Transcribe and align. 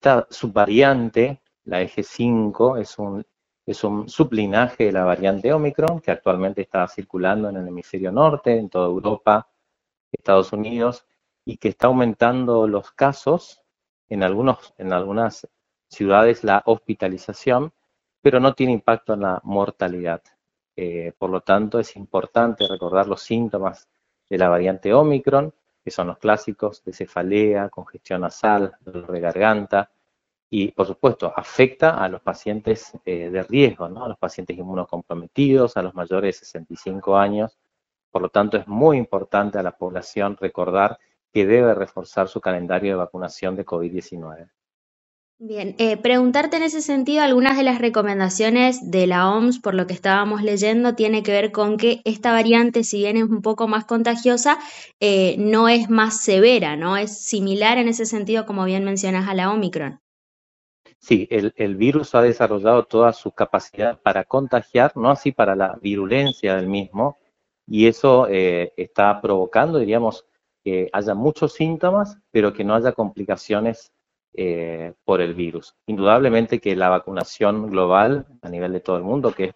esta 0.00 0.26
subvariante, 0.30 1.42
la 1.64 1.82
eje 1.82 2.02
5, 2.02 2.78
es 2.78 2.98
un, 2.98 3.22
es 3.66 3.84
un 3.84 4.08
sublinaje 4.08 4.84
de 4.84 4.92
la 4.92 5.04
variante 5.04 5.52
Omicron 5.52 6.00
que 6.00 6.10
actualmente 6.10 6.62
está 6.62 6.88
circulando 6.88 7.50
en 7.50 7.58
el 7.58 7.68
hemisferio 7.68 8.10
norte, 8.10 8.56
en 8.56 8.70
toda 8.70 8.86
Europa, 8.86 9.50
Estados 10.10 10.54
Unidos, 10.54 11.04
y 11.44 11.58
que 11.58 11.68
está 11.68 11.88
aumentando 11.88 12.66
los 12.66 12.92
casos, 12.92 13.62
en, 14.08 14.22
algunos, 14.22 14.72
en 14.78 14.94
algunas 14.94 15.46
ciudades 15.86 16.44
la 16.44 16.62
hospitalización, 16.64 17.74
pero 18.22 18.40
no 18.40 18.54
tiene 18.54 18.72
impacto 18.72 19.12
en 19.12 19.20
la 19.20 19.40
mortalidad. 19.44 20.22
Eh, 20.76 21.12
por 21.18 21.28
lo 21.28 21.42
tanto, 21.42 21.78
es 21.78 21.94
importante 21.94 22.66
recordar 22.66 23.06
los 23.06 23.20
síntomas 23.20 23.86
de 24.30 24.38
la 24.38 24.48
variante 24.48 24.94
Omicron, 24.94 25.52
que 25.84 25.90
son 25.90 26.08
los 26.08 26.18
clásicos 26.18 26.84
de 26.84 26.92
cefalea, 26.92 27.68
congestión 27.68 28.22
nasal, 28.22 28.72
dolor 28.80 29.12
de 29.12 29.20
garganta, 29.20 29.90
y 30.50 30.72
por 30.72 30.86
supuesto 30.86 31.32
afecta 31.34 32.02
a 32.02 32.08
los 32.08 32.20
pacientes 32.22 32.92
eh, 33.04 33.30
de 33.30 33.42
riesgo, 33.44 33.88
¿no? 33.88 34.04
a 34.04 34.08
los 34.08 34.18
pacientes 34.18 34.58
inmunocomprometidos, 34.58 35.76
a 35.76 35.82
los 35.82 35.94
mayores 35.94 36.40
de 36.40 36.46
65 36.46 37.16
años. 37.16 37.56
Por 38.10 38.22
lo 38.22 38.28
tanto, 38.30 38.56
es 38.56 38.66
muy 38.66 38.98
importante 38.98 39.58
a 39.58 39.62
la 39.62 39.76
población 39.76 40.36
recordar 40.40 40.98
que 41.32 41.46
debe 41.46 41.74
reforzar 41.74 42.28
su 42.28 42.40
calendario 42.40 42.92
de 42.92 42.96
vacunación 42.96 43.54
de 43.54 43.64
COVID-19. 43.64 44.50
Bien, 45.42 45.74
eh, 45.78 45.96
preguntarte 45.96 46.58
en 46.58 46.64
ese 46.64 46.82
sentido, 46.82 47.22
algunas 47.22 47.56
de 47.56 47.62
las 47.62 47.78
recomendaciones 47.78 48.90
de 48.90 49.06
la 49.06 49.30
OMS, 49.30 49.58
por 49.58 49.72
lo 49.72 49.86
que 49.86 49.94
estábamos 49.94 50.42
leyendo, 50.42 50.94
tiene 50.94 51.22
que 51.22 51.32
ver 51.32 51.50
con 51.50 51.78
que 51.78 52.02
esta 52.04 52.32
variante, 52.32 52.84
si 52.84 52.98
bien 52.98 53.16
es 53.16 53.22
un 53.22 53.40
poco 53.40 53.66
más 53.66 53.86
contagiosa, 53.86 54.58
eh, 55.00 55.36
no 55.38 55.70
es 55.70 55.88
más 55.88 56.22
severa, 56.22 56.76
¿no? 56.76 56.98
Es 56.98 57.24
similar 57.24 57.78
en 57.78 57.88
ese 57.88 58.04
sentido, 58.04 58.44
como 58.44 58.66
bien 58.66 58.84
mencionas, 58.84 59.30
a 59.30 59.34
la 59.34 59.50
Omicron. 59.50 59.98
Sí, 60.98 61.26
el, 61.30 61.74
virus 61.74 62.14
ha 62.14 62.20
desarrollado 62.20 62.84
toda 62.84 63.14
su 63.14 63.32
capacidad 63.32 63.98
para 63.98 64.24
contagiar, 64.24 64.94
no 64.94 65.08
así 65.08 65.32
para 65.32 65.56
la 65.56 65.78
virulencia 65.80 66.56
del 66.56 66.66
mismo, 66.66 67.16
y 67.66 67.86
eso 67.86 68.26
eh, 68.28 68.74
está 68.76 69.18
provocando, 69.22 69.78
diríamos, 69.78 70.26
que 70.62 70.90
haya 70.92 71.14
muchos 71.14 71.54
síntomas, 71.54 72.18
pero 72.30 72.52
que 72.52 72.62
no 72.62 72.74
haya 72.74 72.92
complicaciones 72.92 73.90
eh, 74.34 74.94
por 75.04 75.20
el 75.20 75.34
virus. 75.34 75.74
Indudablemente 75.86 76.60
que 76.60 76.76
la 76.76 76.88
vacunación 76.88 77.70
global 77.70 78.26
a 78.42 78.48
nivel 78.48 78.72
de 78.72 78.80
todo 78.80 78.96
el 78.96 79.02
mundo, 79.02 79.32
que 79.32 79.44
es 79.44 79.54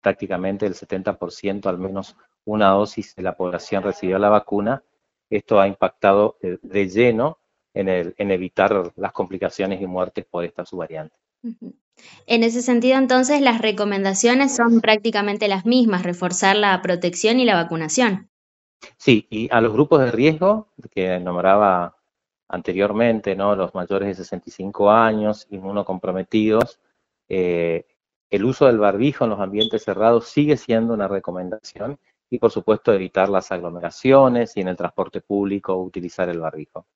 prácticamente 0.00 0.66
el 0.66 0.74
70% 0.74 1.66
al 1.66 1.78
menos 1.78 2.16
una 2.44 2.70
dosis 2.70 3.14
de 3.16 3.22
la 3.22 3.36
población 3.36 3.82
recibió 3.82 4.18
la 4.18 4.28
vacuna, 4.28 4.82
esto 5.28 5.60
ha 5.60 5.68
impactado 5.68 6.38
de 6.40 6.88
lleno 6.88 7.38
en, 7.74 7.88
el, 7.88 8.14
en 8.16 8.30
evitar 8.30 8.92
las 8.96 9.12
complicaciones 9.12 9.80
y 9.80 9.86
muertes 9.86 10.24
por 10.24 10.44
esta 10.44 10.64
subvariante. 10.64 11.16
En 12.26 12.42
ese 12.42 12.62
sentido, 12.62 12.98
entonces, 12.98 13.40
las 13.40 13.60
recomendaciones 13.60 14.54
son 14.54 14.80
prácticamente 14.80 15.48
las 15.48 15.66
mismas, 15.66 16.02
reforzar 16.02 16.56
la 16.56 16.80
protección 16.82 17.40
y 17.40 17.44
la 17.44 17.54
vacunación. 17.54 18.30
Sí, 18.96 19.26
y 19.30 19.48
a 19.52 19.60
los 19.60 19.72
grupos 19.72 20.00
de 20.00 20.12
riesgo 20.12 20.68
que 20.90 21.18
nombraba 21.18 21.97
anteriormente, 22.48 23.36
¿no? 23.36 23.54
los 23.54 23.74
mayores 23.74 24.08
de 24.08 24.24
65 24.24 24.90
años, 24.90 25.46
inmunocomprometidos, 25.50 26.80
eh, 27.28 27.86
el 28.30 28.44
uso 28.44 28.66
del 28.66 28.78
barbijo 28.78 29.24
en 29.24 29.30
los 29.30 29.40
ambientes 29.40 29.84
cerrados 29.84 30.28
sigue 30.28 30.56
siendo 30.56 30.94
una 30.94 31.08
recomendación 31.08 31.98
y 32.30 32.38
por 32.38 32.50
supuesto 32.50 32.92
evitar 32.92 33.28
las 33.28 33.52
aglomeraciones 33.52 34.56
y 34.56 34.60
en 34.60 34.68
el 34.68 34.76
transporte 34.76 35.20
público 35.20 35.76
utilizar 35.76 36.28
el 36.28 36.40
barbijo. 36.40 36.86